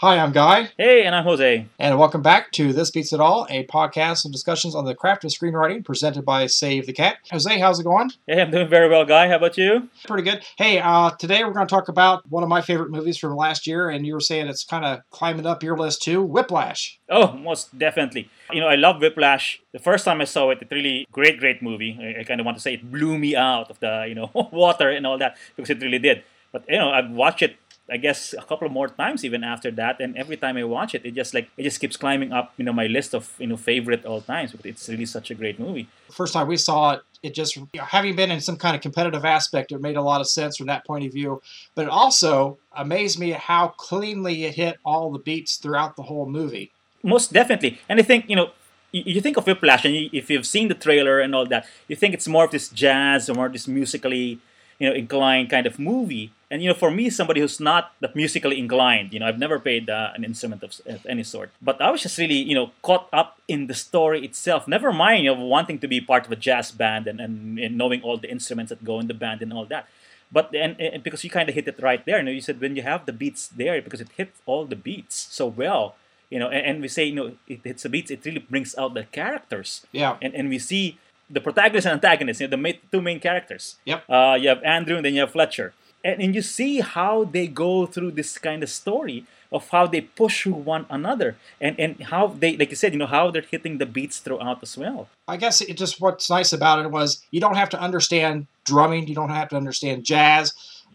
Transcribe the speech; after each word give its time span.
Hi, 0.00 0.18
I'm 0.18 0.32
Guy, 0.32 0.68
Hey, 0.76 1.04
and 1.06 1.14
I'm 1.14 1.24
Jose. 1.24 1.66
and 1.78 1.98
welcome 1.98 2.20
back 2.20 2.52
to 2.52 2.74
This 2.74 2.90
Beats 2.90 3.14
It 3.14 3.20
All, 3.20 3.46
a 3.48 3.64
podcast 3.66 4.26
of 4.26 4.32
discussions 4.32 4.74
on 4.74 4.84
the 4.84 4.94
craft 4.94 5.24
of 5.24 5.30
screenwriting 5.30 5.86
presented 5.86 6.22
by 6.22 6.46
Save 6.48 6.84
the 6.86 6.92
Cat. 6.92 7.16
Jose, 7.32 7.58
how's 7.58 7.80
it 7.80 7.84
going? 7.84 8.10
Hey, 8.26 8.42
I'm 8.42 8.50
doing 8.50 8.68
very 8.68 8.90
well, 8.90 9.06
Guy. 9.06 9.26
How 9.28 9.36
about 9.36 9.56
you? 9.56 9.88
Pretty 10.06 10.22
good. 10.22 10.44
Hey, 10.58 10.80
uh, 10.80 11.12
today 11.12 11.42
we're 11.44 11.54
going 11.54 11.66
to 11.66 11.74
talk 11.74 11.88
about 11.88 12.30
one 12.30 12.42
of 12.42 12.48
my 12.50 12.60
favorite 12.60 12.90
movies 12.90 13.16
from 13.16 13.34
last 13.36 13.66
year, 13.66 13.88
and 13.88 14.06
you 14.06 14.12
were 14.12 14.20
saying 14.20 14.48
it's 14.48 14.64
kind 14.64 14.84
of 14.84 15.00
climbing 15.08 15.46
up 15.46 15.62
your 15.62 15.78
list 15.78 16.02
too 16.02 16.22
Whiplash. 16.22 17.00
Oh, 17.08 17.32
most 17.32 17.78
definitely. 17.78 18.28
You 18.52 18.60
know, 18.60 18.68
I 18.68 18.74
love 18.74 19.00
Whiplash. 19.00 19.62
The 19.72 19.78
first 19.78 20.04
time 20.04 20.20
I 20.20 20.24
saw 20.24 20.50
it, 20.50 20.58
it 20.60 20.68
really 20.70 21.06
great, 21.10 21.40
great 21.40 21.62
movie. 21.62 21.98
I, 21.98 22.20
I 22.20 22.24
kind 22.24 22.38
of 22.38 22.44
want 22.44 22.58
to 22.58 22.62
say 22.62 22.74
it 22.74 22.92
blew 22.92 23.16
me 23.18 23.34
out 23.34 23.70
of 23.70 23.80
the 23.80 24.04
you 24.06 24.14
know 24.14 24.30
water 24.52 24.90
and 24.90 25.06
all 25.06 25.16
that 25.16 25.38
because 25.56 25.70
it 25.70 25.80
really 25.80 25.98
did. 25.98 26.22
But 26.52 26.64
you 26.68 26.76
know, 26.76 26.90
I've 26.90 27.10
watched 27.10 27.40
it. 27.40 27.56
I 27.88 27.98
guess 27.98 28.34
a 28.36 28.42
couple 28.42 28.68
more 28.68 28.88
times 28.88 29.24
even 29.24 29.44
after 29.44 29.70
that, 29.72 30.00
and 30.00 30.16
every 30.16 30.36
time 30.36 30.56
I 30.56 30.64
watch 30.64 30.94
it, 30.94 31.04
it 31.04 31.14
just 31.14 31.34
like 31.34 31.48
it 31.56 31.62
just 31.62 31.80
keeps 31.80 31.96
climbing 31.96 32.32
up, 32.32 32.52
you 32.56 32.64
know, 32.64 32.72
my 32.72 32.86
list 32.86 33.14
of 33.14 33.32
you 33.38 33.46
know 33.46 33.56
favorite 33.56 34.04
all 34.04 34.20
times. 34.20 34.52
Because 34.52 34.66
it's 34.66 34.88
really 34.88 35.06
such 35.06 35.30
a 35.30 35.34
great 35.34 35.60
movie. 35.60 35.88
First 36.10 36.32
time 36.32 36.48
we 36.48 36.56
saw 36.56 36.94
it, 36.94 37.02
it 37.22 37.34
just, 37.34 37.56
you 37.56 37.68
know, 37.74 37.84
having 37.84 38.16
been 38.16 38.30
in 38.30 38.40
some 38.40 38.56
kind 38.56 38.74
of 38.74 38.82
competitive 38.82 39.24
aspect, 39.24 39.72
it 39.72 39.80
made 39.80 39.96
a 39.96 40.02
lot 40.02 40.20
of 40.20 40.28
sense 40.28 40.56
from 40.56 40.66
that 40.66 40.86
point 40.86 41.04
of 41.04 41.12
view. 41.12 41.42
But 41.74 41.86
it 41.86 41.90
also 41.90 42.58
amazed 42.74 43.18
me 43.18 43.32
at 43.32 43.40
how 43.40 43.68
cleanly 43.68 44.44
it 44.44 44.54
hit 44.54 44.78
all 44.84 45.10
the 45.10 45.18
beats 45.18 45.56
throughout 45.56 45.96
the 45.96 46.02
whole 46.02 46.26
movie. 46.26 46.70
Most 47.02 47.32
definitely. 47.32 47.78
And 47.88 47.98
I 48.00 48.02
think, 48.02 48.28
you 48.28 48.36
know, 48.36 48.50
you, 48.92 49.02
you 49.06 49.20
think 49.20 49.36
of 49.36 49.46
Whiplash, 49.46 49.84
and 49.84 49.94
you, 49.94 50.10
if 50.12 50.30
you've 50.30 50.46
seen 50.46 50.68
the 50.68 50.74
trailer 50.74 51.20
and 51.20 51.34
all 51.34 51.46
that, 51.46 51.66
you 51.88 51.96
think 51.96 52.14
it's 52.14 52.28
more 52.28 52.44
of 52.44 52.50
this 52.50 52.68
jazz 52.68 53.28
or 53.28 53.34
more 53.34 53.46
of 53.46 53.52
this 53.52 53.68
musically, 53.68 54.38
you 54.78 54.88
know, 54.88 54.94
inclined 54.94 55.50
kind 55.50 55.66
of 55.66 55.78
movie. 55.78 56.32
And, 56.50 56.62
you 56.62 56.68
know, 56.68 56.74
for 56.74 56.90
me, 56.90 57.10
somebody 57.10 57.40
who's 57.40 57.58
not 57.58 57.92
that 58.00 58.14
musically 58.14 58.58
inclined, 58.58 59.12
you 59.12 59.18
know, 59.18 59.26
I've 59.26 59.38
never 59.38 59.58
played 59.58 59.90
uh, 59.90 60.12
an 60.14 60.22
instrument 60.22 60.62
of, 60.62 60.80
of 60.86 61.04
any 61.06 61.24
sort. 61.24 61.50
But 61.60 61.80
I 61.82 61.90
was 61.90 62.02
just 62.02 62.16
really, 62.18 62.36
you 62.36 62.54
know, 62.54 62.70
caught 62.82 63.08
up 63.12 63.40
in 63.48 63.66
the 63.66 63.74
story 63.74 64.24
itself. 64.24 64.68
Never 64.68 64.92
mind, 64.92 65.24
you 65.24 65.34
know, 65.34 65.40
wanting 65.40 65.80
to 65.80 65.88
be 65.88 66.00
part 66.00 66.26
of 66.26 66.30
a 66.30 66.36
jazz 66.36 66.70
band 66.70 67.08
and, 67.08 67.20
and, 67.20 67.58
and 67.58 67.76
knowing 67.76 68.00
all 68.02 68.16
the 68.16 68.30
instruments 68.30 68.70
that 68.70 68.84
go 68.84 69.00
in 69.00 69.08
the 69.08 69.14
band 69.14 69.42
and 69.42 69.52
all 69.52 69.64
that. 69.66 69.88
But 70.30 70.54
and, 70.54 70.80
and 70.80 71.02
because 71.02 71.24
you 71.24 71.30
kind 71.30 71.48
of 71.48 71.54
hit 71.54 71.68
it 71.68 71.80
right 71.82 72.04
there, 72.04 72.18
you 72.18 72.24
know, 72.24 72.30
you 72.30 72.40
said 72.40 72.60
when 72.60 72.76
you 72.76 72.82
have 72.82 73.06
the 73.06 73.12
beats 73.12 73.48
there, 73.48 73.80
because 73.82 74.00
it 74.00 74.08
hits 74.16 74.40
all 74.46 74.64
the 74.66 74.76
beats 74.76 75.16
so 75.30 75.46
well, 75.46 75.96
you 76.30 76.38
know, 76.38 76.48
and, 76.48 76.82
we 76.82 76.88
say, 76.88 77.04
you 77.04 77.14
know, 77.14 77.32
it 77.46 77.60
hits 77.62 77.84
the 77.84 77.88
beats, 77.88 78.10
it 78.10 78.24
really 78.24 78.40
brings 78.40 78.76
out 78.76 78.94
the 78.94 79.04
characters. 79.04 79.86
Yeah. 79.92 80.16
And, 80.20 80.34
and 80.34 80.48
we 80.48 80.58
see 80.58 80.98
the 81.30 81.40
protagonist 81.40 81.86
and 81.86 81.94
antagonist, 81.94 82.40
you 82.40 82.48
know, 82.48 82.56
the 82.56 82.78
two 82.90 83.00
main 83.00 83.20
characters. 83.20 83.76
Yep. 83.84 84.04
Uh, 84.08 84.36
you 84.40 84.48
have 84.48 84.62
Andrew 84.64 84.96
and 84.96 85.04
then 85.04 85.14
you 85.14 85.20
have 85.20 85.30
Fletcher. 85.30 85.72
And, 86.04 86.22
and 86.22 86.34
you 86.34 86.42
see 86.42 86.80
how 86.80 87.24
they 87.24 87.46
go 87.46 87.86
through 87.86 88.12
this 88.12 88.38
kind 88.38 88.62
of 88.62 88.70
story 88.70 89.26
of 89.52 89.68
how 89.70 89.86
they 89.86 90.00
push 90.00 90.46
one 90.46 90.86
another 90.90 91.36
and, 91.60 91.78
and 91.78 92.00
how 92.04 92.28
they, 92.28 92.56
like 92.56 92.70
you 92.70 92.76
said, 92.76 92.92
you 92.92 92.98
know, 92.98 93.06
how 93.06 93.30
they're 93.30 93.42
hitting 93.42 93.78
the 93.78 93.86
beats 93.86 94.18
throughout 94.18 94.62
as 94.62 94.76
well. 94.76 95.08
I 95.28 95.36
guess 95.36 95.60
it 95.60 95.76
just 95.76 96.00
what's 96.00 96.30
nice 96.30 96.52
about 96.52 96.84
it 96.84 96.90
was 96.90 97.24
you 97.30 97.40
don't 97.40 97.56
have 97.56 97.70
to 97.70 97.80
understand 97.80 98.46
drumming, 98.64 99.06
you 99.06 99.14
don't 99.14 99.30
have 99.30 99.48
to 99.50 99.56
understand 99.56 100.04
jazz. 100.04 100.52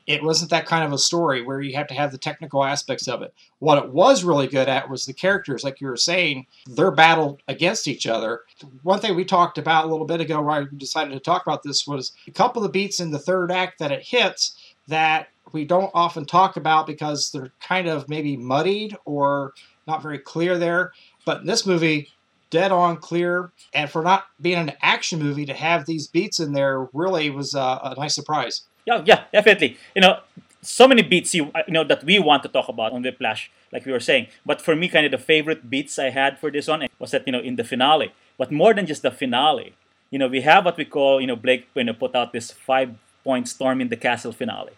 It 0.08 0.24
wasn't 0.24 0.50
that 0.50 0.66
kind 0.66 0.84
of 0.84 0.92
a 0.92 0.98
story 0.98 1.44
where 1.44 1.62
you 1.62 1.76
have 1.76 1.88
to 1.88 1.94
have 1.94 2.12
the 2.12 2.18
technical 2.18 2.66
aspects 2.66 3.08
of 3.08 3.22
it. 3.22 3.34
What 3.60 3.78
it 3.78 3.92
was 3.92 4.24
really 4.24 4.48
good 4.48 4.68
at 4.68 4.90
was 4.90 5.06
the 5.06 5.14
characters, 5.14 5.64
like 5.64 5.80
you 5.80 5.88
were 5.88 5.96
saying, 5.96 6.48
their 6.66 6.92
battle 6.92 7.40
against 7.48 7.88
each 7.88 8.08
other. 8.08 8.42
One 8.82 9.00
thing 9.00 9.16
we 9.16 9.24
talked 9.24 9.60
about 9.60 9.86
a 9.86 9.88
little 9.88 10.08
bit 10.08 10.20
ago, 10.20 10.42
why 10.42 10.62
we 10.62 10.68
decided 10.76 11.14
to 11.14 11.20
talk 11.20 11.46
about 11.46 11.62
this, 11.62 11.86
was 11.86 12.14
a 12.28 12.32
couple 12.32 12.66
of 12.66 12.72
beats 12.72 13.00
in 13.00 13.12
the 13.12 13.20
third 13.20 13.52
act 13.52 13.78
that 13.78 13.92
it 13.92 14.04
hits 14.04 14.58
that 14.88 15.28
we 15.52 15.66
don't 15.66 15.92
often 15.94 16.26
talk 16.26 16.58
about 16.58 16.88
because 16.88 17.32
they're 17.32 17.52
kind 17.60 17.88
of 17.88 18.08
maybe 18.08 18.38
muddied 18.38 18.96
or 19.06 19.54
not 19.88 20.02
very 20.02 20.20
clear 20.20 20.58
there. 20.58 20.92
But 21.26 21.42
in 21.42 21.48
this 21.48 21.66
movie, 21.66 22.10
dead 22.50 22.72
on 22.72 22.98
clear. 22.98 23.52
And 23.74 23.90
for 23.90 24.02
not 24.04 24.26
being 24.40 24.58
an 24.58 24.74
action 24.82 25.20
movie, 25.20 25.46
to 25.46 25.54
have 25.54 25.86
these 25.86 26.08
beats 26.08 26.40
in 26.40 26.54
there 26.54 26.88
really 26.94 27.30
was 27.30 27.56
uh, 27.56 27.80
a 27.84 28.00
nice 28.00 28.16
surprise. 28.16 28.64
Yeah, 28.86 29.02
yeah, 29.06 29.24
definitely. 29.34 29.78
You 29.96 30.02
know, 30.02 30.20
so 30.62 30.88
many 30.88 31.02
beats 31.02 31.34
you 31.34 31.52
you 31.68 31.74
know 31.74 31.84
that 31.84 32.04
we 32.04 32.20
want 32.20 32.44
to 32.44 32.50
talk 32.50 32.68
about 32.70 32.94
on 32.94 33.02
Whiplash, 33.02 33.52
like 33.72 33.86
we 33.86 33.92
were 33.92 34.00
saying. 34.00 34.28
But 34.46 34.62
for 34.62 34.76
me, 34.76 34.88
kind 34.88 35.06
of 35.06 35.12
the 35.12 35.18
favorite 35.18 35.70
beats 35.70 35.98
I 35.98 36.10
had 36.10 36.40
for 36.40 36.52
this 36.52 36.68
one 36.68 36.88
was 37.00 37.12
that 37.12 37.26
you 37.26 37.32
know 37.32 37.40
in 37.40 37.56
the 37.56 37.64
finale. 37.64 38.14
But 38.38 38.52
more 38.52 38.74
than 38.74 38.86
just 38.86 39.02
the 39.02 39.12
finale, 39.12 39.74
you 40.10 40.20
know, 40.20 40.28
we 40.28 40.42
have 40.42 40.66
what 40.66 40.78
we 40.78 40.86
call 40.86 41.22
you 41.22 41.28
know 41.28 41.36
Blake 41.36 41.68
you 41.76 41.84
know 41.84 41.94
put 41.94 42.16
out 42.16 42.34
this 42.34 42.52
five 42.52 42.96
point 43.24 43.48
storm 43.48 43.82
in 43.82 43.90
the 43.90 43.98
castle 43.98 44.32
finale. 44.32 44.74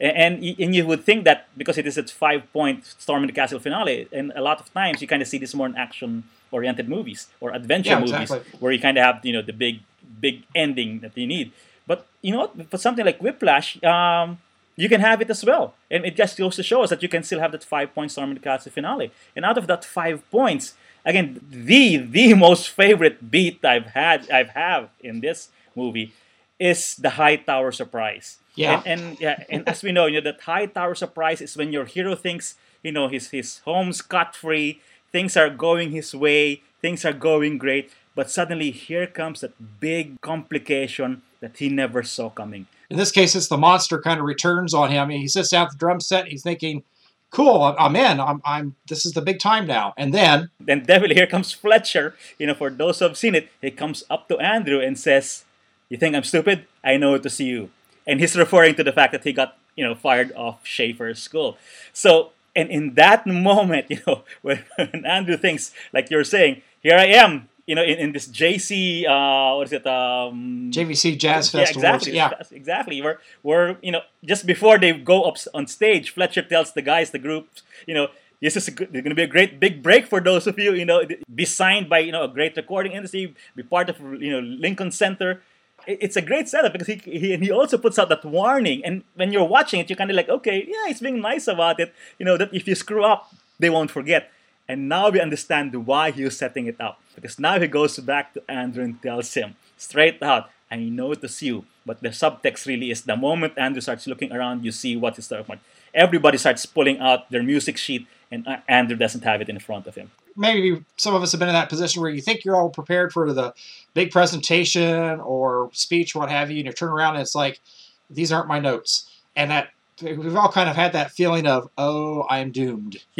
And, 0.00 0.44
and 0.60 0.74
you 0.74 0.86
would 0.86 1.04
think 1.04 1.24
that 1.24 1.48
because 1.56 1.76
it 1.76 1.86
is 1.86 1.98
a 1.98 2.04
five 2.04 2.50
point 2.52 2.86
storm 2.86 3.22
in 3.24 3.26
the 3.26 3.32
castle 3.32 3.58
finale, 3.58 4.08
and 4.12 4.32
a 4.36 4.40
lot 4.40 4.60
of 4.60 4.72
times 4.72 5.02
you 5.02 5.08
kind 5.08 5.22
of 5.22 5.28
see 5.28 5.38
this 5.38 5.54
more 5.54 5.66
in 5.66 5.76
action 5.76 6.24
oriented 6.52 6.88
movies 6.88 7.28
or 7.40 7.52
adventure 7.52 7.90
Yeah, 7.90 8.00
movies 8.00 8.30
exactly. 8.30 8.58
where 8.60 8.72
you 8.72 8.80
kind 8.80 8.96
of 8.96 9.04
have 9.04 9.24
you 9.24 9.32
know 9.32 9.42
the 9.42 9.52
big 9.52 9.80
big 10.20 10.44
ending 10.54 11.00
that 11.00 11.16
you 11.16 11.26
need. 11.26 11.50
But 11.86 12.06
you 12.22 12.32
know? 12.32 12.50
For 12.70 12.78
something 12.78 13.04
like 13.04 13.20
Whiplash, 13.20 13.82
um, 13.82 14.38
you 14.76 14.88
can 14.88 15.00
have 15.00 15.20
it 15.20 15.30
as 15.30 15.44
well, 15.44 15.74
and 15.90 16.04
it 16.04 16.14
just 16.14 16.38
goes 16.38 16.54
to 16.56 16.62
show 16.62 16.82
us 16.82 16.90
that 16.90 17.02
you 17.02 17.08
can 17.08 17.24
still 17.24 17.40
have 17.40 17.50
that 17.50 17.64
five 17.64 17.92
point 17.92 18.12
storm 18.12 18.30
in 18.30 18.34
the 18.34 18.40
castle 18.40 18.70
finale. 18.70 19.10
And 19.34 19.44
out 19.44 19.58
of 19.58 19.66
that 19.66 19.84
five 19.84 20.22
points, 20.30 20.74
again, 21.04 21.40
the 21.50 21.96
the 21.96 22.34
most 22.46 22.68
favorite 22.68 23.32
beat 23.32 23.64
I've 23.64 23.86
had 23.86 24.30
I've 24.30 24.50
have 24.50 24.90
in 25.00 25.20
this 25.20 25.48
movie 25.74 26.12
is 26.58 26.96
the 26.96 27.10
high 27.10 27.36
tower 27.36 27.72
surprise. 27.72 28.38
Yeah. 28.54 28.82
And, 28.84 29.00
and 29.00 29.20
yeah, 29.20 29.44
and 29.48 29.68
as 29.68 29.82
we 29.82 29.92
know, 29.92 30.06
you 30.06 30.20
know 30.20 30.32
that 30.32 30.40
high 30.42 30.66
tower 30.66 30.94
surprise 30.94 31.40
is 31.40 31.56
when 31.56 31.72
your 31.72 31.84
hero 31.84 32.14
thinks 32.14 32.56
you 32.82 32.92
know 32.92 33.08
his 33.08 33.30
his 33.30 33.58
home 33.60 33.92
scot 33.92 34.34
free, 34.34 34.80
things 35.12 35.36
are 35.36 35.50
going 35.50 35.90
his 35.92 36.14
way, 36.14 36.62
things 36.82 37.04
are 37.04 37.12
going 37.12 37.58
great, 37.58 37.92
but 38.14 38.30
suddenly 38.30 38.70
here 38.70 39.06
comes 39.06 39.40
that 39.40 39.80
big 39.80 40.20
complication 40.20 41.22
that 41.40 41.58
he 41.58 41.68
never 41.68 42.02
saw 42.02 42.28
coming. 42.30 42.66
In 42.90 42.96
this 42.96 43.12
case, 43.12 43.36
it's 43.36 43.48
the 43.48 43.56
monster 43.56 44.00
kind 44.00 44.18
of 44.18 44.26
returns 44.26 44.74
on 44.74 44.90
him. 44.90 45.10
He 45.10 45.28
sits 45.28 45.50
down 45.50 45.66
at 45.66 45.72
the 45.72 45.78
drum 45.78 46.00
set. 46.00 46.26
He's 46.28 46.42
thinking, 46.42 46.82
"Cool, 47.30 47.62
I'm- 47.62 47.76
I'm 47.78 47.94
in. 47.96 48.18
I'm, 48.18 48.40
I'm. 48.44 48.74
This 48.88 49.06
is 49.06 49.12
the 49.12 49.22
big 49.22 49.38
time 49.38 49.66
now." 49.66 49.92
And 49.96 50.12
then, 50.12 50.50
Then 50.58 50.82
devil 50.84 51.10
here 51.10 51.26
comes 51.26 51.52
Fletcher. 51.52 52.16
You 52.38 52.46
know, 52.48 52.54
for 52.54 52.70
those 52.70 52.98
who 52.98 53.04
have 53.04 53.16
seen 53.16 53.34
it, 53.36 53.50
he 53.60 53.70
comes 53.70 54.02
up 54.10 54.26
to 54.28 54.38
Andrew 54.38 54.80
and 54.80 54.98
says, 54.98 55.44
"You 55.88 55.96
think 55.96 56.14
I'm 56.14 56.24
stupid? 56.24 56.66
I 56.82 56.96
know 56.96 57.14
it 57.14 57.22
to 57.24 57.30
see 57.30 57.46
you." 57.46 57.70
And 58.06 58.20
he's 58.20 58.36
referring 58.36 58.74
to 58.76 58.84
the 58.84 58.92
fact 58.92 59.12
that 59.12 59.24
he 59.24 59.32
got 59.32 59.56
you 59.76 59.84
know 59.84 59.94
fired 59.94 60.32
off 60.32 60.66
Shaffer's 60.66 61.22
school. 61.22 61.58
So, 61.92 62.32
and 62.54 62.70
in 62.70 62.94
that 62.94 63.26
moment, 63.26 63.86
you 63.90 64.00
know, 64.06 64.22
when, 64.42 64.64
when 64.76 65.04
Andrew 65.04 65.36
thinks, 65.36 65.72
like 65.92 66.10
you're 66.10 66.24
saying, 66.24 66.62
"Here 66.82 66.96
I 66.96 67.06
am," 67.06 67.48
you 67.68 67.74
know, 67.74 67.82
in, 67.84 67.98
in 67.98 68.12
this 68.12 68.26
JC, 68.26 69.04
uh, 69.06 69.54
what 69.56 69.66
is 69.66 69.74
it? 69.74 69.86
Um, 69.86 70.70
JVC 70.72 71.18
Jazz 71.18 71.52
yeah, 71.52 71.60
Festival. 71.60 71.82
exactly. 71.82 72.12
Yeah, 72.12 72.32
Exactly. 72.50 73.02
We're, 73.02 73.18
we're, 73.42 73.76
you 73.82 73.92
know, 73.92 74.00
just 74.24 74.46
before 74.46 74.78
they 74.78 74.92
go 74.92 75.24
up 75.24 75.36
on 75.52 75.66
stage, 75.66 76.10
Fletcher 76.10 76.40
tells 76.40 76.72
the 76.72 76.80
guys, 76.80 77.10
the 77.10 77.18
group, 77.18 77.46
you 77.86 77.92
know, 77.92 78.08
this 78.40 78.56
is 78.56 78.70
going 78.70 79.04
to 79.04 79.14
be 79.14 79.22
a 79.22 79.26
great 79.26 79.60
big 79.60 79.82
break 79.82 80.06
for 80.06 80.20
those 80.20 80.46
of 80.46 80.58
you, 80.58 80.72
you 80.72 80.86
know, 80.86 81.02
be 81.34 81.44
signed 81.44 81.90
by, 81.90 81.98
you 81.98 82.12
know, 82.12 82.24
a 82.24 82.28
great 82.28 82.56
recording 82.56 82.92
industry, 82.92 83.34
be 83.54 83.62
part 83.62 83.90
of, 83.90 84.00
you 84.00 84.30
know, 84.30 84.40
Lincoln 84.40 84.90
Center. 84.90 85.42
It- 85.90 85.98
It's 86.04 86.16
a 86.22 86.22
great 86.30 86.46
setup 86.52 86.72
because 86.74 86.86
he, 86.92 86.96
he, 87.22 87.36
he 87.44 87.50
also 87.50 87.76
puts 87.84 87.98
out 87.98 88.08
that 88.12 88.24
warning. 88.24 88.78
And 88.86 88.94
when 89.20 89.32
you're 89.32 89.50
watching 89.56 89.80
it, 89.80 89.88
you're 89.88 89.96
kind 90.02 90.10
of 90.12 90.16
like, 90.20 90.28
okay, 90.36 90.58
yeah, 90.72 90.84
he's 90.88 91.00
being 91.00 91.20
nice 91.30 91.46
about 91.48 91.76
it. 91.84 91.90
You 92.18 92.26
know, 92.28 92.36
that 92.40 92.50
if 92.52 92.68
you 92.68 92.74
screw 92.74 93.04
up, 93.12 93.22
they 93.58 93.70
won't 93.70 93.90
forget. 93.90 94.30
And 94.70 94.78
now 94.88 95.08
we 95.08 95.18
understand 95.28 95.68
why 95.90 96.10
he 96.16 96.22
was 96.28 96.36
setting 96.36 96.66
it 96.72 96.78
up. 96.88 97.00
Because 97.14 97.38
now 97.38 97.58
he 97.58 97.66
goes 97.66 97.98
back 98.12 98.34
to 98.34 98.40
Andrew 98.48 98.84
and 98.84 99.00
tells 99.02 99.32
him 99.32 99.56
straight 99.78 100.22
out, 100.22 100.44
I 100.70 100.76
know 100.76 101.12
it 101.12 101.22
was 101.22 101.40
you. 101.42 101.64
But 101.86 102.02
the 102.02 102.10
subtext 102.10 102.66
really 102.66 102.90
is 102.90 103.00
the 103.02 103.16
moment 103.16 103.54
Andrew 103.56 103.80
starts 103.80 104.06
looking 104.06 104.30
around, 104.30 104.64
you 104.66 104.72
see 104.72 104.94
what 104.94 105.16
he's 105.16 105.26
talking 105.28 105.46
about. 105.46 105.60
Everybody 105.94 106.36
starts 106.36 106.66
pulling 106.66 106.98
out 107.00 107.30
their 107.30 107.42
music 107.42 107.78
sheet, 107.78 108.06
and 108.30 108.46
uh, 108.46 108.58
Andrew 108.68 108.94
doesn't 109.04 109.24
have 109.24 109.40
it 109.40 109.48
in 109.48 109.58
front 109.58 109.86
of 109.86 109.94
him. 109.94 110.10
Maybe 110.38 110.84
some 110.96 111.14
of 111.14 111.22
us 111.22 111.32
have 111.32 111.38
been 111.38 111.48
in 111.48 111.54
that 111.54 111.68
position 111.68 112.00
where 112.00 112.10
you 112.10 112.22
think 112.22 112.44
you're 112.44 112.56
all 112.56 112.70
prepared 112.70 113.12
for 113.12 113.32
the 113.32 113.52
big 113.92 114.10
presentation 114.10 115.20
or 115.20 115.70
speech, 115.72 116.14
what 116.14 116.30
have 116.30 116.50
you, 116.50 116.58
and 116.58 116.66
you 116.66 116.72
turn 116.72 116.90
around 116.90 117.14
and 117.14 117.22
it's 117.22 117.34
like, 117.34 117.60
these 118.08 118.32
aren't 118.32 118.48
my 118.48 118.58
notes, 118.58 119.10
and 119.36 119.50
that 119.50 119.70
we've 120.00 120.36
all 120.36 120.50
kind 120.50 120.70
of 120.70 120.76
had 120.76 120.92
that 120.92 121.10
feeling 121.10 121.46
of, 121.46 121.68
oh, 121.76 122.26
I'm 122.30 122.52
doomed. 122.52 122.98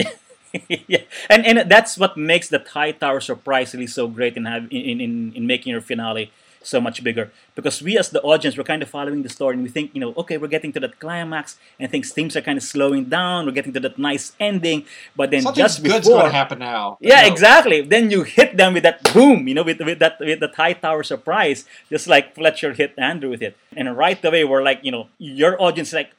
yeah, 0.68 1.02
and 1.28 1.44
and 1.44 1.70
that's 1.70 1.98
what 1.98 2.16
makes 2.16 2.48
the 2.48 2.64
high 2.72 2.92
tower 2.92 3.20
surprisingly 3.20 3.86
so 3.86 4.08
great 4.08 4.36
in 4.36 4.46
have 4.46 4.64
in 4.70 5.00
in, 5.00 5.32
in 5.34 5.46
making 5.46 5.72
your 5.72 5.82
finale 5.82 6.32
so 6.62 6.80
much 6.80 7.02
bigger 7.04 7.30
because 7.54 7.80
we 7.82 7.96
as 7.98 8.10
the 8.10 8.20
audience 8.22 8.56
we're 8.56 8.64
kind 8.64 8.82
of 8.82 8.88
following 8.88 9.22
the 9.22 9.28
story 9.28 9.54
and 9.54 9.62
we 9.62 9.68
think 9.68 9.90
you 9.94 10.00
know 10.00 10.12
okay 10.16 10.36
we're 10.36 10.48
getting 10.48 10.72
to 10.72 10.80
that 10.80 10.98
climax 10.98 11.56
and 11.78 11.90
things 11.90 12.12
things 12.12 12.36
are 12.36 12.40
kind 12.40 12.58
of 12.58 12.62
slowing 12.64 13.04
down 13.04 13.46
we're 13.46 13.52
getting 13.52 13.72
to 13.72 13.80
that 13.80 13.98
nice 13.98 14.32
ending 14.40 14.84
but 15.16 15.30
then 15.30 15.42
Something's 15.42 15.64
just 15.64 15.82
good's 15.84 16.06
before 16.08 16.22
to 16.24 16.30
happen 16.30 16.58
now. 16.58 16.98
yeah, 17.00 17.22
No. 17.22 17.28
exactly. 17.32 17.80
Then 17.82 18.10
you 18.10 18.22
hit 18.22 18.56
them 18.56 18.74
with 18.74 18.82
that 18.82 19.02
boom, 19.14 19.46
you 19.48 19.54
know, 19.54 19.62
with, 19.62 19.80
with 19.80 19.98
that 19.98 20.18
with 20.20 20.40
that 20.40 20.54
high 20.54 20.72
tower 20.74 21.02
surprise, 21.02 21.64
just 21.90 22.06
like 22.06 22.34
Fletcher 22.34 22.72
hit 22.74 22.92
Andrew 22.98 23.30
with 23.30 23.42
it. 23.42 23.56
And 23.76 23.96
right 23.96 24.22
away, 24.24 24.44
we're 24.44 24.62
like, 24.62 24.80
you 24.82 24.92
know, 24.92 25.08
your 25.18 25.60
audience 25.60 25.88
is 25.88 25.94
like, 25.94 26.10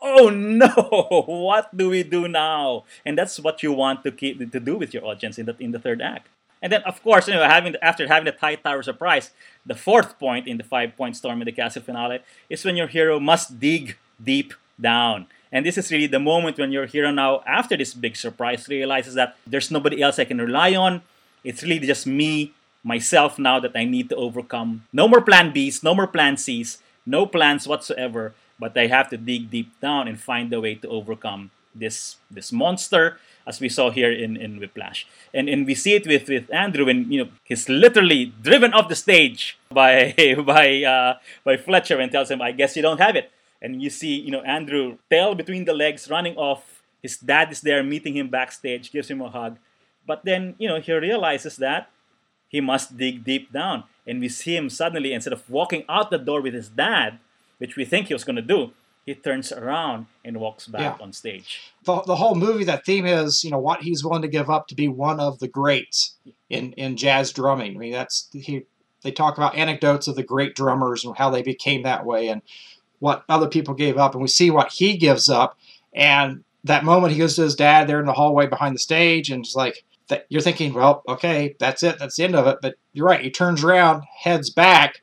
oh 0.00 0.28
no, 0.30 0.68
what 1.26 1.74
do 1.76 1.88
we 1.90 2.02
do 2.02 2.28
now? 2.28 2.84
And 3.04 3.16
that's 3.18 3.38
what 3.40 3.62
you 3.62 3.72
want 3.72 4.02
to 4.04 4.12
keep 4.12 4.38
to 4.52 4.60
do 4.60 4.76
with 4.76 4.92
your 4.94 5.04
audience 5.04 5.38
in 5.38 5.46
the 5.46 5.56
in 5.58 5.72
the 5.72 5.78
third 5.78 6.00
act. 6.02 6.28
And 6.60 6.72
then, 6.72 6.82
of 6.82 7.02
course, 7.02 7.28
you 7.28 7.34
know, 7.34 7.44
having 7.44 7.76
after 7.82 8.06
having 8.08 8.32
the 8.32 8.38
high 8.38 8.56
tower 8.56 8.82
surprise, 8.82 9.30
the 9.64 9.74
fourth 9.74 10.18
point 10.18 10.48
in 10.48 10.58
the 10.58 10.64
five-point 10.64 11.16
storm 11.16 11.40
in 11.40 11.46
the 11.46 11.52
castle 11.52 11.82
finale 11.82 12.20
is 12.48 12.64
when 12.64 12.76
your 12.76 12.88
hero 12.88 13.20
must 13.20 13.60
dig 13.60 13.96
deep 14.22 14.54
down. 14.80 15.26
And 15.50 15.64
this 15.64 15.78
is 15.78 15.90
really 15.90 16.06
the 16.06 16.18
moment 16.20 16.58
when 16.58 16.72
your 16.72 16.86
hero 16.86 17.10
now, 17.10 17.42
after 17.46 17.76
this 17.76 17.94
big 17.94 18.16
surprise, 18.16 18.68
realizes 18.68 19.14
that 19.14 19.36
there's 19.46 19.70
nobody 19.70 20.02
else 20.02 20.18
I 20.18 20.24
can 20.24 20.38
rely 20.38 20.74
on. 20.74 21.02
It's 21.44 21.62
really 21.62 21.86
just 21.86 22.06
me, 22.06 22.52
myself 22.82 23.38
now 23.38 23.60
that 23.60 23.72
I 23.74 23.84
need 23.84 24.08
to 24.10 24.16
overcome. 24.16 24.84
No 24.92 25.08
more 25.08 25.20
plan 25.20 25.52
Bs, 25.52 25.82
no 25.82 25.94
more 25.94 26.06
plan 26.06 26.36
Cs, 26.36 26.78
no 27.06 27.26
plans 27.26 27.66
whatsoever, 27.66 28.34
but 28.58 28.76
I 28.76 28.86
have 28.86 29.08
to 29.10 29.16
dig 29.16 29.50
deep 29.50 29.72
down 29.80 30.08
and 30.08 30.20
find 30.20 30.52
a 30.52 30.60
way 30.60 30.74
to 30.76 30.88
overcome 30.88 31.50
this 31.74 32.16
this 32.30 32.50
monster 32.50 33.18
as 33.48 33.60
we 33.60 33.68
saw 33.68 33.90
here 33.90 34.12
in, 34.12 34.36
in 34.36 34.60
Whiplash. 34.60 35.06
And 35.32 35.48
and 35.48 35.66
we 35.66 35.74
see 35.74 35.94
it 35.94 36.06
with, 36.06 36.28
with 36.28 36.52
Andrew 36.52 36.84
when 36.84 37.10
you 37.10 37.24
know 37.24 37.30
he's 37.44 37.68
literally 37.68 38.32
driven 38.42 38.74
off 38.74 38.88
the 38.88 38.96
stage 38.96 39.58
by 39.70 40.14
by 40.46 40.84
uh, 40.84 41.18
by 41.44 41.56
Fletcher 41.56 41.98
and 41.98 42.12
tells 42.12 42.30
him, 42.30 42.42
I 42.42 42.52
guess 42.52 42.76
you 42.76 42.82
don't 42.82 43.00
have 43.00 43.16
it 43.16 43.32
and 43.60 43.82
you 43.82 43.90
see 43.90 44.14
you 44.14 44.30
know 44.30 44.42
Andrew 44.42 44.98
tail 45.10 45.34
between 45.34 45.64
the 45.64 45.74
legs 45.74 46.10
running 46.10 46.36
off. 46.36 46.82
His 47.02 47.16
dad 47.16 47.52
is 47.52 47.60
there 47.60 47.82
meeting 47.82 48.16
him 48.16 48.28
backstage, 48.28 48.90
gives 48.90 49.08
him 49.08 49.20
a 49.20 49.30
hug, 49.30 49.58
but 50.06 50.24
then 50.24 50.54
you 50.58 50.68
know 50.68 50.80
he 50.80 50.92
realizes 50.92 51.56
that 51.56 51.90
he 52.48 52.60
must 52.60 52.96
dig 52.96 53.24
deep 53.24 53.52
down, 53.52 53.84
and 54.06 54.20
we 54.20 54.28
see 54.28 54.56
him 54.56 54.70
suddenly 54.70 55.12
instead 55.12 55.32
of 55.32 55.48
walking 55.50 55.84
out 55.88 56.10
the 56.10 56.18
door 56.18 56.40
with 56.40 56.54
his 56.54 56.68
dad, 56.68 57.18
which 57.58 57.76
we 57.76 57.84
think 57.84 58.08
he 58.08 58.14
was 58.14 58.24
going 58.24 58.36
to 58.36 58.42
do, 58.42 58.72
he 59.08 59.14
turns 59.14 59.52
around 59.52 60.04
and 60.22 60.36
walks 60.36 60.66
back 60.66 60.98
yeah. 60.98 61.02
on 61.02 61.14
stage. 61.14 61.72
The, 61.84 62.02
the 62.02 62.16
whole 62.16 62.34
movie, 62.34 62.64
that 62.64 62.84
theme 62.84 63.06
is, 63.06 63.42
you 63.42 63.50
know, 63.50 63.58
what 63.58 63.80
he's 63.80 64.04
willing 64.04 64.20
to 64.20 64.28
give 64.28 64.50
up 64.50 64.68
to 64.68 64.74
be 64.74 64.86
one 64.86 65.18
of 65.18 65.38
the 65.38 65.48
greats 65.48 66.16
in, 66.50 66.74
in 66.74 66.98
jazz 66.98 67.32
drumming. 67.32 67.74
I 67.74 67.78
mean, 67.78 67.92
that's 67.92 68.28
he. 68.32 68.66
They 69.02 69.10
talk 69.10 69.38
about 69.38 69.54
anecdotes 69.54 70.08
of 70.08 70.16
the 70.16 70.22
great 70.22 70.54
drummers 70.54 71.04
and 71.04 71.16
how 71.16 71.30
they 71.30 71.40
became 71.40 71.84
that 71.84 72.04
way, 72.04 72.28
and 72.28 72.42
what 72.98 73.24
other 73.30 73.48
people 73.48 73.72
gave 73.72 73.96
up, 73.96 74.12
and 74.12 74.20
we 74.20 74.28
see 74.28 74.50
what 74.50 74.72
he 74.72 74.98
gives 74.98 75.30
up. 75.30 75.56
And 75.94 76.44
that 76.64 76.84
moment, 76.84 77.14
he 77.14 77.18
goes 77.18 77.36
to 77.36 77.42
his 77.42 77.54
dad 77.54 77.86
there 77.86 78.00
in 78.00 78.06
the 78.06 78.12
hallway 78.12 78.46
behind 78.46 78.74
the 78.74 78.80
stage, 78.80 79.30
and 79.30 79.42
it's 79.42 79.56
like 79.56 79.84
that. 80.08 80.26
You're 80.28 80.42
thinking, 80.42 80.74
well, 80.74 81.02
okay, 81.08 81.56
that's 81.58 81.82
it, 81.82 81.98
that's 81.98 82.16
the 82.16 82.24
end 82.24 82.36
of 82.36 82.46
it. 82.46 82.58
But 82.60 82.74
you're 82.92 83.06
right. 83.06 83.22
He 83.22 83.30
turns 83.30 83.64
around, 83.64 84.02
heads 84.20 84.50
back, 84.50 85.00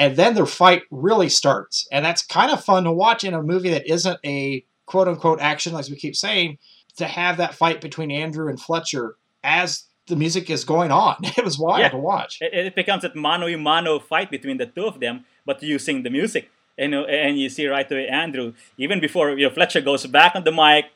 and 0.00 0.16
then 0.16 0.34
their 0.34 0.46
fight 0.46 0.82
really 0.90 1.28
starts, 1.28 1.86
and 1.92 2.04
that's 2.04 2.22
kind 2.22 2.50
of 2.50 2.64
fun 2.64 2.84
to 2.84 2.92
watch 2.92 3.22
in 3.22 3.34
a 3.34 3.42
movie 3.42 3.70
that 3.70 3.86
isn't 3.86 4.18
a 4.24 4.64
quote 4.86 5.06
unquote 5.06 5.40
action, 5.40 5.76
as 5.76 5.90
we 5.90 5.96
keep 5.96 6.16
saying. 6.16 6.58
To 6.96 7.06
have 7.06 7.36
that 7.36 7.54
fight 7.54 7.80
between 7.80 8.10
Andrew 8.10 8.48
and 8.48 8.60
Fletcher 8.60 9.16
as 9.44 9.84
the 10.06 10.16
music 10.16 10.50
is 10.50 10.64
going 10.64 10.90
on. 10.90 11.16
It 11.38 11.44
was 11.44 11.58
wild 11.58 11.80
yeah, 11.80 11.88
to 11.90 11.98
watch. 11.98 12.38
It, 12.40 12.52
it 12.52 12.74
becomes 12.74 13.04
a 13.04 13.12
mano 13.14 13.46
a 13.46 13.56
mano 13.56 14.00
fight 14.00 14.30
between 14.30 14.58
the 14.58 14.66
two 14.66 14.86
of 14.86 14.98
them, 15.00 15.24
but 15.46 15.62
using 15.62 16.02
the 16.02 16.10
music 16.10 16.50
and, 16.76 16.94
and 16.94 17.38
you 17.38 17.48
see 17.48 17.66
right 17.68 17.90
away 17.90 18.08
Andrew, 18.08 18.54
even 18.78 19.00
before 19.00 19.30
you 19.38 19.46
know, 19.46 19.54
Fletcher 19.54 19.80
goes 19.80 20.06
back 20.06 20.34
on 20.34 20.44
the 20.44 20.52
mic, 20.52 20.86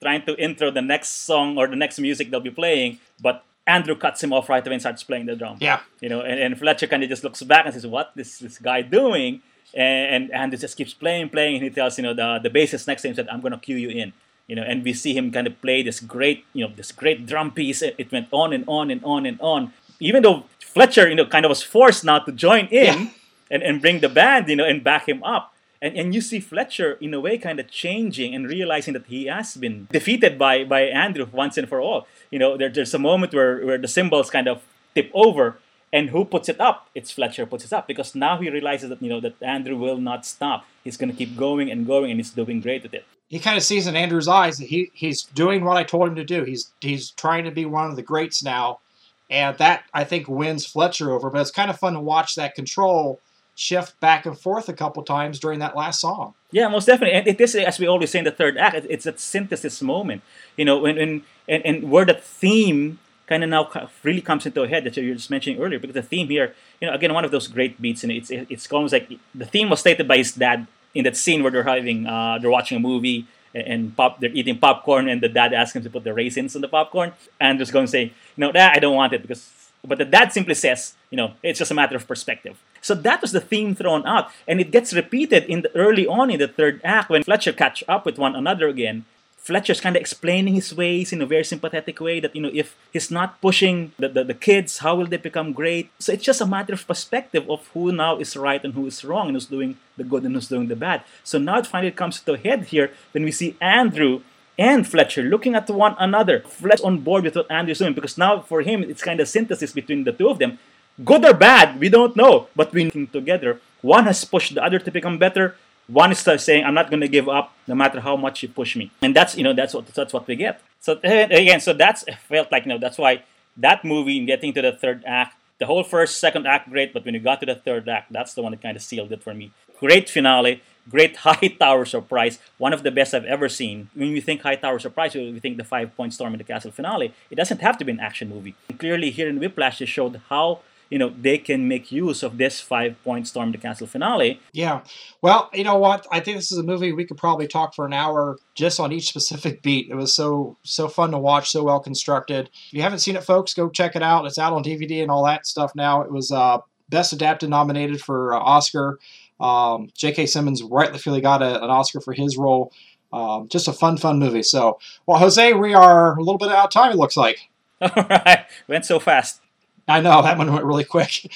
trying 0.00 0.22
to 0.26 0.36
intro 0.36 0.70
the 0.70 0.82
next 0.82 1.26
song 1.26 1.58
or 1.58 1.66
the 1.66 1.76
next 1.76 1.98
music 1.98 2.30
they'll 2.30 2.40
be 2.40 2.50
playing, 2.50 2.98
but 3.20 3.44
Andrew 3.66 3.94
cuts 3.94 4.22
him 4.22 4.32
off 4.32 4.48
right 4.48 4.66
away 4.66 4.74
and 4.74 4.82
starts 4.82 5.04
playing 5.04 5.26
the 5.26 5.36
drum. 5.36 5.58
Yeah. 5.60 5.80
You 6.00 6.08
know, 6.08 6.20
and, 6.20 6.40
and 6.40 6.58
Fletcher 6.58 6.86
kind 6.86 7.02
of 7.02 7.08
just 7.08 7.22
looks 7.22 7.42
back 7.42 7.64
and 7.64 7.74
says, 7.74 7.86
"What 7.86 8.12
this 8.14 8.38
this 8.38 8.58
guy 8.58 8.82
doing?" 8.82 9.42
And, 9.74 10.14
and 10.14 10.32
Andrew 10.32 10.58
just 10.58 10.76
keeps 10.76 10.92
playing, 10.92 11.30
playing, 11.30 11.56
and 11.56 11.64
he 11.64 11.70
tells 11.70 11.98
you 11.98 12.02
know 12.02 12.14
the 12.14 12.40
the 12.42 12.50
bassist 12.50 12.86
next 12.86 13.02
to 13.02 13.08
him 13.08 13.14
said, 13.14 13.28
"I'm 13.28 13.40
gonna 13.40 13.58
cue 13.58 13.76
you 13.76 13.90
in." 13.90 14.12
You 14.48 14.56
know, 14.56 14.62
and 14.62 14.84
we 14.84 14.92
see 14.92 15.16
him 15.16 15.30
kind 15.30 15.46
of 15.46 15.60
play 15.62 15.82
this 15.82 16.00
great 16.00 16.44
you 16.52 16.66
know 16.66 16.72
this 16.74 16.92
great 16.92 17.26
drum 17.26 17.52
piece. 17.52 17.82
It, 17.82 17.94
it 17.98 18.10
went 18.10 18.28
on 18.32 18.52
and 18.52 18.64
on 18.66 18.90
and 18.90 19.02
on 19.04 19.26
and 19.26 19.40
on. 19.40 19.72
Even 20.00 20.22
though 20.22 20.44
Fletcher 20.58 21.08
you 21.08 21.14
know 21.14 21.26
kind 21.26 21.44
of 21.44 21.48
was 21.48 21.62
forced 21.62 22.04
now 22.04 22.18
to 22.18 22.32
join 22.32 22.66
in. 22.66 22.84
Yeah 22.84 23.06
and, 23.52 23.62
and 23.62 23.80
bring 23.80 24.00
the 24.00 24.08
band, 24.08 24.48
you 24.48 24.56
know, 24.56 24.64
and 24.64 24.82
back 24.82 25.08
him 25.08 25.22
up. 25.22 25.51
And, 25.82 25.98
and 25.98 26.14
you 26.14 26.20
see 26.20 26.38
Fletcher 26.38 26.96
in 27.00 27.12
a 27.12 27.20
way 27.20 27.36
kind 27.36 27.58
of 27.58 27.68
changing 27.68 28.34
and 28.36 28.48
realizing 28.48 28.94
that 28.94 29.06
he 29.06 29.26
has 29.26 29.56
been 29.56 29.88
defeated 29.90 30.38
by, 30.38 30.62
by 30.62 30.82
Andrew 30.82 31.26
once 31.30 31.58
and 31.58 31.68
for 31.68 31.80
all. 31.80 32.06
You 32.30 32.38
know, 32.38 32.56
there, 32.56 32.68
there's 32.68 32.94
a 32.94 33.00
moment 33.00 33.34
where, 33.34 33.66
where 33.66 33.78
the 33.78 33.88
cymbals 33.88 34.30
kind 34.30 34.46
of 34.46 34.62
tip 34.94 35.10
over 35.12 35.58
and 35.92 36.10
who 36.10 36.24
puts 36.24 36.48
it 36.48 36.60
up? 36.60 36.88
It's 36.94 37.10
Fletcher 37.10 37.44
puts 37.44 37.64
it 37.64 37.72
up 37.72 37.86
because 37.86 38.14
now 38.14 38.38
he 38.38 38.48
realizes 38.48 38.88
that 38.88 39.02
you 39.02 39.10
know 39.10 39.20
that 39.20 39.34
Andrew 39.42 39.76
will 39.76 39.98
not 39.98 40.24
stop. 40.24 40.64
He's 40.82 40.96
going 40.96 41.10
to 41.10 41.16
keep 41.16 41.36
going 41.36 41.70
and 41.70 41.86
going, 41.86 42.10
and 42.10 42.18
he's 42.18 42.30
doing 42.30 42.60
great 42.60 42.84
at 42.84 42.94
it. 42.94 43.04
He 43.28 43.38
kind 43.38 43.56
of 43.58 43.62
sees 43.62 43.86
in 43.86 43.94
Andrew's 43.94 44.28
eyes 44.28 44.56
that 44.58 44.68
he 44.68 44.90
he's 44.94 45.22
doing 45.22 45.64
what 45.64 45.76
I 45.76 45.84
told 45.84 46.08
him 46.08 46.16
to 46.16 46.24
do. 46.24 46.44
He's 46.44 46.72
he's 46.80 47.10
trying 47.10 47.44
to 47.44 47.50
be 47.50 47.66
one 47.66 47.90
of 47.90 47.96
the 47.96 48.02
greats 48.02 48.42
now, 48.42 48.80
and 49.28 49.56
that 49.58 49.84
I 49.92 50.04
think 50.04 50.28
wins 50.28 50.64
Fletcher 50.64 51.12
over. 51.12 51.28
But 51.28 51.42
it's 51.42 51.50
kind 51.50 51.70
of 51.70 51.78
fun 51.78 51.92
to 51.92 52.00
watch 52.00 52.36
that 52.36 52.54
control 52.54 53.20
shift 53.54 53.98
back 54.00 54.26
and 54.26 54.38
forth 54.38 54.68
a 54.68 54.72
couple 54.72 55.02
times 55.02 55.38
during 55.38 55.58
that 55.58 55.76
last 55.76 56.00
song. 56.00 56.34
Yeah, 56.50 56.68
most 56.68 56.86
definitely. 56.86 57.14
And 57.14 57.26
it 57.26 57.40
is, 57.40 57.54
as 57.54 57.78
we 57.78 57.86
always 57.86 58.10
say 58.10 58.18
in 58.18 58.24
the 58.24 58.30
third 58.30 58.56
act, 58.56 58.86
it's 58.88 59.04
that 59.04 59.20
synthesis 59.20 59.82
moment. 59.82 60.22
You 60.56 60.64
know, 60.64 60.78
when, 60.78 60.96
when 60.96 61.22
and, 61.48 61.64
and 61.64 61.90
where 61.90 62.04
the 62.04 62.14
theme 62.14 62.98
kind 63.26 63.44
of 63.44 63.50
now 63.50 63.70
really 64.02 64.20
comes 64.20 64.46
into 64.46 64.62
a 64.62 64.68
head 64.68 64.84
that 64.84 64.96
you 64.96 65.08
were 65.08 65.14
just 65.14 65.30
mentioning 65.30 65.60
earlier, 65.60 65.78
because 65.78 65.94
the 65.94 66.02
theme 66.02 66.28
here, 66.28 66.54
you 66.80 66.88
know, 66.88 66.94
again, 66.94 67.12
one 67.14 67.24
of 67.24 67.30
those 67.30 67.48
great 67.48 67.80
beats, 67.80 68.02
and 68.02 68.12
it's 68.12 68.30
it's 68.30 68.70
almost 68.70 68.92
like 68.92 69.10
the 69.34 69.46
theme 69.46 69.70
was 69.70 69.80
stated 69.80 70.06
by 70.08 70.18
his 70.18 70.32
dad 70.32 70.66
in 70.94 71.04
that 71.04 71.16
scene 71.16 71.42
where 71.42 71.50
they're 71.50 71.62
having, 71.62 72.06
uh, 72.06 72.38
they're 72.38 72.50
watching 72.50 72.76
a 72.76 72.80
movie 72.80 73.26
and 73.54 73.96
pop, 73.96 74.20
they're 74.20 74.32
eating 74.32 74.58
popcorn, 74.58 75.08
and 75.08 75.22
the 75.22 75.28
dad 75.28 75.52
asks 75.52 75.76
him 75.76 75.82
to 75.82 75.90
put 75.90 76.04
the 76.04 76.12
raisins 76.12 76.54
in 76.54 76.62
the 76.62 76.68
popcorn, 76.68 77.12
and 77.40 77.58
just 77.58 77.72
going 77.72 77.86
to 77.86 77.90
say, 77.90 78.12
know, 78.36 78.52
that 78.52 78.76
I 78.76 78.78
don't 78.78 78.96
want 78.96 79.12
it 79.12 79.22
because, 79.22 79.50
but 79.86 79.98
the 79.98 80.04
dad 80.04 80.32
simply 80.32 80.54
says, 80.54 80.94
you 81.10 81.16
know, 81.16 81.32
it's 81.42 81.58
just 81.58 81.70
a 81.70 81.74
matter 81.74 81.96
of 81.96 82.06
perspective. 82.06 82.58
So 82.82 82.94
that 82.94 83.22
was 83.22 83.32
the 83.32 83.40
theme 83.40 83.74
thrown 83.74 84.04
out, 84.04 84.30
and 84.46 84.60
it 84.60 84.70
gets 84.70 84.92
repeated 84.92 85.44
in 85.44 85.62
the 85.62 85.74
early 85.74 86.06
on 86.06 86.30
in 86.30 86.40
the 86.40 86.48
third 86.48 86.80
act 86.84 87.08
when 87.08 87.22
Fletcher 87.22 87.52
catch 87.52 87.82
up 87.88 88.04
with 88.04 88.18
one 88.18 88.34
another 88.36 88.68
again. 88.68 89.06
Fletcher's 89.42 89.80
kind 89.80 89.96
of 89.96 90.00
explaining 90.00 90.54
his 90.54 90.72
ways 90.72 91.12
in 91.12 91.20
a 91.20 91.26
very 91.26 91.42
sympathetic 91.42 91.98
way 92.00 92.20
that, 92.20 92.34
you 92.34 92.40
know, 92.40 92.50
if 92.54 92.76
he's 92.92 93.10
not 93.10 93.40
pushing 93.40 93.90
the, 93.98 94.08
the, 94.08 94.22
the, 94.22 94.34
kids, 94.34 94.78
how 94.78 94.94
will 94.94 95.06
they 95.06 95.16
become 95.16 95.52
great? 95.52 95.90
So 95.98 96.12
it's 96.12 96.22
just 96.22 96.40
a 96.40 96.46
matter 96.46 96.74
of 96.74 96.86
perspective 96.86 97.50
of 97.50 97.66
who 97.74 97.90
now 97.90 98.18
is 98.18 98.36
right 98.36 98.62
and 98.64 98.72
who 98.74 98.86
is 98.86 99.04
wrong 99.04 99.26
and 99.26 99.34
who's 99.34 99.46
doing 99.46 99.78
the 99.96 100.04
good 100.04 100.22
and 100.22 100.36
who's 100.36 100.46
doing 100.46 100.68
the 100.68 100.76
bad. 100.76 101.02
So 101.24 101.38
now 101.38 101.58
it 101.58 101.66
finally 101.66 101.90
comes 101.90 102.20
to 102.20 102.34
a 102.34 102.38
head 102.38 102.66
here 102.66 102.92
when 103.10 103.24
we 103.24 103.32
see 103.32 103.56
Andrew 103.60 104.20
and 104.56 104.86
Fletcher 104.86 105.24
looking 105.24 105.56
at 105.56 105.68
one 105.68 105.96
another. 105.98 106.40
Fletcher 106.40 106.86
on 106.86 106.98
board 106.98 107.24
with 107.24 107.34
what 107.34 107.50
Andrew's 107.50 107.78
doing 107.78 107.94
because 107.94 108.16
now 108.16 108.42
for 108.42 108.62
him 108.62 108.84
it's 108.84 109.02
kind 109.02 109.18
of 109.18 109.26
synthesis 109.26 109.72
between 109.72 110.04
the 110.04 110.12
two 110.12 110.28
of 110.28 110.38
them. 110.38 110.60
Good 111.00 111.24
or 111.24 111.32
bad, 111.32 111.80
we 111.80 111.88
don't 111.88 112.14
know, 112.16 112.48
but 112.54 112.72
we 112.72 112.84
working 112.84 113.06
together. 113.06 113.60
One 113.80 114.04
has 114.04 114.24
pushed 114.24 114.54
the 114.54 114.62
other 114.62 114.78
to 114.78 114.90
become 114.90 115.16
better. 115.16 115.56
One 115.88 116.12
is 116.12 116.20
saying, 116.20 116.64
"I'm 116.64 116.74
not 116.74 116.90
going 116.90 117.00
to 117.00 117.08
give 117.08 117.28
up, 117.28 117.52
no 117.66 117.74
matter 117.74 118.00
how 118.00 118.16
much 118.16 118.42
you 118.42 118.48
push 118.48 118.76
me," 118.76 118.90
and 119.00 119.16
that's 119.16 119.36
you 119.36 119.42
know 119.42 119.52
that's 119.52 119.74
what 119.74 119.86
that's 119.86 120.12
what 120.12 120.26
we 120.28 120.36
get. 120.36 120.60
So 120.80 121.00
again, 121.02 121.60
so 121.60 121.72
that's 121.72 122.04
felt 122.28 122.52
like 122.52 122.64
you 122.64 122.70
know 122.70 122.78
that's 122.78 122.98
why 122.98 123.24
that 123.56 123.84
movie 123.84 124.18
in 124.18 124.26
getting 124.26 124.52
to 124.52 124.62
the 124.62 124.72
third 124.72 125.02
act, 125.06 125.34
the 125.58 125.66
whole 125.66 125.82
first 125.82 126.18
second 126.18 126.46
act 126.46 126.70
great, 126.70 126.92
but 126.92 127.04
when 127.04 127.14
you 127.14 127.20
got 127.20 127.40
to 127.40 127.46
the 127.46 127.54
third 127.54 127.88
act, 127.88 128.12
that's 128.12 128.34
the 128.34 128.42
one 128.42 128.52
that 128.52 128.62
kind 128.62 128.76
of 128.76 128.82
sealed 128.82 129.12
it 129.12 129.22
for 129.22 129.34
me. 129.34 129.50
Great 129.80 130.08
finale, 130.08 130.62
great 130.88 131.16
high 131.26 131.48
tower 131.58 131.84
surprise, 131.84 132.38
one 132.58 132.72
of 132.72 132.82
the 132.82 132.90
best 132.90 133.14
I've 133.14 133.24
ever 133.24 133.48
seen. 133.48 133.90
When 133.94 134.12
we 134.12 134.20
think 134.20 134.42
high 134.42 134.56
tower 134.56 134.78
surprise, 134.78 135.14
we 135.14 135.40
think 135.40 135.56
the 135.56 135.64
five 135.64 135.96
point 135.96 136.14
storm 136.14 136.34
in 136.34 136.38
the 136.38 136.44
castle 136.44 136.70
finale. 136.70 137.12
It 137.30 137.36
doesn't 137.36 137.60
have 137.60 137.78
to 137.78 137.84
be 137.84 137.92
an 137.92 138.00
action 138.00 138.28
movie. 138.28 138.54
And 138.68 138.78
clearly, 138.78 139.10
here 139.10 139.28
in 139.28 139.40
Whiplash, 139.40 139.80
it 139.80 139.86
showed 139.86 140.20
how 140.28 140.60
you 140.92 140.98
know 140.98 141.10
they 141.18 141.38
can 141.38 141.66
make 141.66 141.90
use 141.90 142.22
of 142.22 142.36
this 142.36 142.60
five 142.60 143.02
point 143.02 143.26
storm 143.26 143.50
the 143.50 143.56
castle 143.56 143.86
finale. 143.86 144.38
Yeah. 144.52 144.82
Well 145.22 145.48
you 145.54 145.64
know 145.64 145.78
what? 145.78 146.06
I 146.12 146.20
think 146.20 146.36
this 146.36 146.52
is 146.52 146.58
a 146.58 146.62
movie 146.62 146.92
we 146.92 147.06
could 147.06 147.16
probably 147.16 147.48
talk 147.48 147.74
for 147.74 147.86
an 147.86 147.94
hour 147.94 148.36
just 148.54 148.78
on 148.78 148.92
each 148.92 149.08
specific 149.14 149.62
beat. 149.62 149.88
It 149.88 149.94
was 149.94 150.14
so 150.14 150.58
so 150.64 150.88
fun 150.88 151.12
to 151.12 151.18
watch 151.18 151.50
so 151.50 151.64
well 151.64 151.80
constructed. 151.80 152.50
If 152.52 152.74
you 152.74 152.82
haven't 152.82 152.98
seen 152.98 153.16
it 153.16 153.24
folks 153.24 153.54
go 153.54 153.70
check 153.70 153.96
it 153.96 154.02
out. 154.02 154.26
It's 154.26 154.38
out 154.38 154.52
on 154.52 154.62
dvd 154.62 155.00
and 155.00 155.10
all 155.10 155.24
that 155.24 155.46
stuff 155.46 155.72
now. 155.74 156.02
It 156.02 156.12
was 156.12 156.30
uh 156.30 156.58
best 156.90 157.14
adapted 157.14 157.48
nominated 157.48 158.02
for 158.02 158.34
uh, 158.34 158.38
oscar. 158.38 158.98
Um, 159.40 159.88
j.k 159.96 160.26
simmons 160.26 160.62
rightfully 160.62 161.22
got 161.22 161.40
a, 161.40 161.64
an 161.64 161.70
oscar 161.70 162.02
for 162.02 162.12
his 162.12 162.36
role. 162.36 162.70
Um, 163.14 163.48
just 163.48 163.66
a 163.66 163.72
fun 163.72 163.96
fun 163.96 164.18
movie. 164.18 164.42
So 164.42 164.78
well 165.06 165.18
jose 165.18 165.54
we 165.54 165.72
are 165.72 166.18
a 166.18 166.20
little 166.20 166.36
bit 166.36 166.50
out 166.50 166.66
of 166.66 166.70
time 166.70 166.92
it 166.92 166.98
looks 166.98 167.16
like. 167.16 167.48
All 167.80 167.90
right. 167.96 168.44
Went 168.68 168.84
so 168.84 169.00
fast 169.00 169.41
I 169.88 170.00
know 170.00 170.22
that 170.22 170.38
one 170.38 170.52
went 170.52 170.64
really 170.64 170.84
quick. 170.84 171.30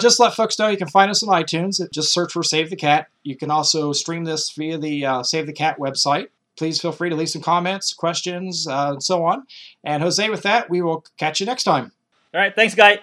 Just 0.00 0.20
let 0.20 0.34
folks 0.34 0.58
know 0.58 0.68
you 0.68 0.76
can 0.76 0.88
find 0.88 1.10
us 1.10 1.22
on 1.22 1.28
iTunes. 1.28 1.80
Just 1.90 2.12
search 2.12 2.32
for 2.32 2.42
Save 2.42 2.70
the 2.70 2.76
Cat. 2.76 3.08
You 3.22 3.36
can 3.36 3.50
also 3.50 3.92
stream 3.92 4.24
this 4.24 4.50
via 4.50 4.78
the 4.78 5.06
uh, 5.06 5.22
Save 5.22 5.46
the 5.46 5.52
Cat 5.52 5.78
website. 5.78 6.28
Please 6.56 6.80
feel 6.80 6.92
free 6.92 7.08
to 7.08 7.16
leave 7.16 7.30
some 7.30 7.42
comments, 7.42 7.94
questions, 7.94 8.66
uh, 8.66 8.92
and 8.92 9.02
so 9.02 9.24
on. 9.24 9.46
And 9.84 10.02
Jose, 10.02 10.28
with 10.28 10.42
that, 10.42 10.68
we 10.68 10.82
will 10.82 11.04
catch 11.16 11.40
you 11.40 11.46
next 11.46 11.64
time. 11.64 11.92
All 12.34 12.40
right. 12.40 12.54
Thanks, 12.54 12.74
Guy. 12.74 13.00